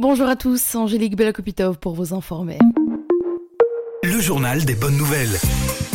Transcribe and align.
Bonjour 0.00 0.28
à 0.30 0.34
tous, 0.34 0.76
Angélique 0.76 1.14
Belakopitov 1.14 1.78
pour 1.78 1.92
vous 1.92 2.14
informer. 2.14 2.56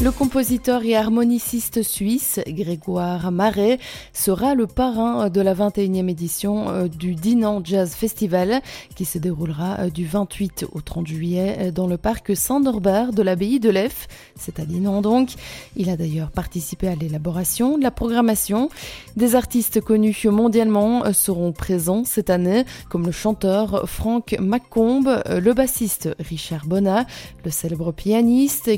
Le 0.04 0.12
compositeur 0.12 0.84
et 0.84 0.94
harmoniciste 0.94 1.84
suisse 1.84 2.42
Grégoire 2.46 3.32
Marais 3.32 3.80
sera 4.12 4.56
le 4.56 4.68
parrain 4.68 5.30
de 5.30 5.40
la 5.40 5.56
21e 5.56 6.10
édition 6.10 6.70
euh, 6.70 6.88
du 6.90 7.16
Dinan 7.16 7.62
Jazz 7.64 7.94
Festival 7.96 8.62
qui 8.96 9.06
se 9.06 9.20
déroulera 9.20 9.80
euh, 9.80 9.90
du 9.90 10.06
28 10.06 10.66
au 10.74 10.82
30 10.82 11.08
juillet 11.08 11.56
euh, 11.60 11.72
dans 11.72 11.88
le 11.88 11.98
parc 11.98 12.36
Saint-Norbert 12.36 13.14
de 13.14 13.24
l'abbaye 13.24 13.62
de 13.62 13.70
Lef, 13.70 14.10
c'est 14.36 14.60
à 14.60 14.66
Dinan 14.66 15.02
donc. 15.02 15.30
Il 15.78 15.90
a 15.90 15.96
d'ailleurs 15.96 16.30
participé 16.30 16.90
à 16.90 16.96
l'élaboration 16.96 17.78
de 17.78 17.84
la 17.84 17.92
programmation. 17.92 18.70
Des 19.16 19.36
artistes 19.36 19.80
connus 19.80 20.26
mondialement 20.26 21.14
seront 21.14 21.54
présents 21.54 22.04
cette 22.04 22.30
année 22.30 22.66
comme 22.90 23.06
le 23.06 23.14
chanteur 23.14 23.88
Frank 23.88 24.36
McComb, 24.42 25.22
le 25.26 25.54
bassiste 25.54 26.10
Richard 26.20 26.66
Bonnat, 26.66 27.06
le 27.46 27.52
célèbre 27.52 27.94
pianiste 27.94 28.25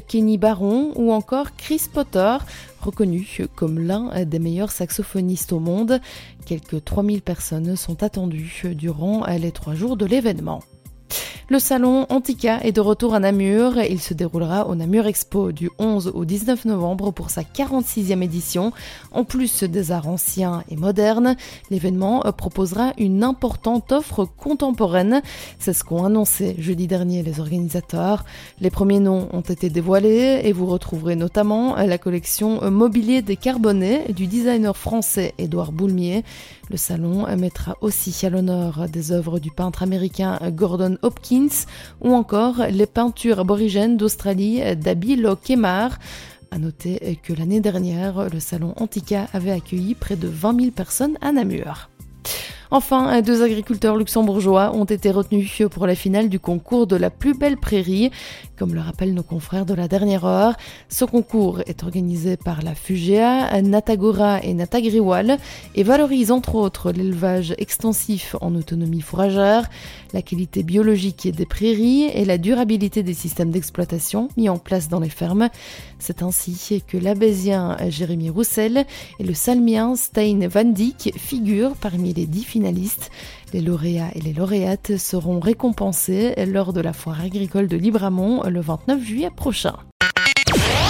Kenny 0.08 0.38
Baron 0.38 0.92
ou 0.96 1.12
encore 1.12 1.56
Chris 1.56 1.84
Potter, 1.92 2.38
reconnu 2.82 3.48
comme 3.56 3.80
l'un 3.80 4.26
des 4.26 4.40
meilleurs 4.40 4.72
saxophonistes 4.72 5.54
au 5.54 5.60
monde. 5.60 6.02
Quelques 6.46 6.84
3000 6.84 7.22
personnes 7.22 7.76
sont 7.76 8.04
attendues 8.04 8.64
durant 8.76 9.26
les 9.26 9.52
trois 9.52 9.74
jours 9.74 9.96
de 9.96 10.06
l'événement. 10.06 10.62
Le 11.50 11.60
salon 11.60 12.06
Antica 12.10 12.60
est 12.64 12.74
de 12.74 12.82
retour 12.82 13.14
à 13.14 13.22
Namur. 13.22 13.78
Il 13.78 14.02
se 14.02 14.14
déroulera 14.14 14.68
au 14.68 14.76
Namur 14.76 15.08
Expo 15.08 15.54
du 15.54 15.70
11 15.80 16.12
au 16.14 16.26
19 16.26 16.66
novembre 16.66 17.12
pour 17.12 17.30
sa 17.30 17.44
46e 17.44 18.22
édition. 18.22 18.74
En 19.14 19.24
plus 19.24 19.64
des 19.64 19.94
arts 19.94 20.10
anciens 20.10 20.66
et 20.70 20.76
modernes, 20.76 21.38
l'événement 21.72 22.20
proposera 22.38 22.92
une 22.98 23.24
importante 23.24 23.94
offre 23.94 24.26
contemporaine. 24.26 25.22
C'est 25.58 25.72
ce 25.72 25.86
qu'ont 25.86 26.04
annoncé 26.04 26.54
jeudi 26.60 26.86
dernier 26.86 27.24
les 27.24 27.40
organisateurs. 27.40 28.26
Les 28.60 28.70
premiers 28.70 29.00
noms 29.00 29.30
ont 29.32 29.40
été 29.40 29.70
dévoilés 29.70 30.42
et 30.44 30.52
vous 30.52 30.66
retrouverez 30.66 31.16
notamment 31.16 31.78
la 31.78 31.98
collection 31.98 32.70
Mobilier 32.70 33.22
des 33.22 33.38
Carbonés 33.38 34.12
du 34.12 34.28
designer 34.28 34.76
français 34.76 35.34
Édouard 35.38 35.72
Boulmier. 35.72 36.26
Le 36.70 36.76
salon 36.76 37.26
mettra 37.38 37.78
aussi 37.80 38.26
à 38.26 38.30
l'honneur 38.30 38.90
des 38.90 39.14
œuvres 39.14 39.40
du 39.40 39.50
peintre 39.50 39.82
américain 39.82 40.38
Gordon 40.52 40.98
Hopkins 41.02 41.37
ou 42.02 42.14
encore 42.14 42.66
les 42.70 42.86
peintures 42.86 43.40
aborigènes 43.40 43.98
d'Australie 43.98 44.62
d'Abil 44.76 45.28
Kemar. 45.44 46.00
À 46.52 46.58
noter 46.60 47.20
que 47.24 47.34
l'année 47.34 47.60
dernière, 47.60 48.30
le 48.30 48.40
salon 48.40 48.74
Antica 48.78 49.28
avait 49.34 49.52
accueilli 49.52 49.96
près 49.96 50.16
de 50.16 50.28
20 50.28 50.60
000 50.60 50.72
personnes 50.72 51.18
à 51.22 51.32
Namur. 51.32 51.90
Enfin, 52.70 53.22
deux 53.22 53.44
agriculteurs 53.44 53.96
luxembourgeois 53.96 54.76
ont 54.76 54.86
été 54.86 55.12
retenus 55.12 55.62
pour 55.72 55.88
la 55.88 55.96
finale 55.96 56.30
du 56.30 56.40
concours 56.40 56.88
de 56.88 56.96
la 56.96 57.10
plus 57.10 57.34
belle 57.34 57.58
prairie. 57.58 58.12
Comme 58.58 58.74
le 58.74 58.82
rappellent 58.82 59.14
nos 59.14 59.24
confrères 59.24 59.66
de 59.66 59.74
la 59.74 59.88
dernière 59.88 60.26
heure, 60.26 60.56
ce 60.90 61.06
concours 61.06 61.62
est 61.68 61.84
organisé 61.84 62.38
par 62.38 62.64
la 62.64 62.76
FUGEA, 62.76 63.62
Natagora 63.62 64.44
et 64.44 64.54
Natagriwal 64.54 65.38
et 65.76 65.84
valorise 65.84 66.32
entre 66.32 66.56
autres 66.56 66.92
l'élevage 66.92 67.54
extensif 67.58 68.36
en 68.42 68.56
autonomie 68.56 69.02
fourragère, 69.02 69.70
la 70.14 70.22
qualité 70.22 70.64
biologique 70.64 71.34
des 71.34 71.46
prairies 71.46 72.06
et 72.06 72.26
la 72.26 72.38
durabilité 72.38 73.04
des 73.04 73.14
systèmes 73.14 73.52
d'exploitation 73.52 74.30
mis 74.38 74.50
en 74.50 74.58
place 74.58 74.90
dans 74.90 75.00
les 75.00 75.10
fermes. 75.10 75.50
C'est 76.00 76.22
ainsi 76.22 76.84
que 76.88 76.98
l'abésien 76.98 77.78
Jérémy 77.90 78.30
Roussel 78.30 78.86
et 79.20 79.24
le 79.24 79.34
salmien 79.34 79.96
Stein 79.96 80.48
Van 80.48 80.64
Dyck 80.64 81.14
figurent 81.18 81.76
parmi 81.76 82.14
les 82.14 82.26
dix 82.26 82.44
Les 83.54 83.62
lauréats 83.62 84.12
et 84.16 84.22
les 84.22 84.34
lauréates 84.34 84.98
seront 84.98 85.40
récompensés 85.40 86.34
lors 86.46 86.74
de 86.74 86.82
la 86.82 86.94
foire 86.94 87.22
agricole 87.22 87.68
de 87.68 87.78
Libramont 87.78 88.44
le 88.48 88.62
29 88.62 89.04
juillet 89.04 89.30
prochain. 89.36 89.76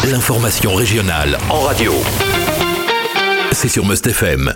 L'information 0.09 0.73
régionale 0.75 1.37
en 1.49 1.61
radio. 1.61 1.93
C'est 3.51 3.67
sur 3.67 3.85
Must 3.85 4.07
FM. 4.07 4.53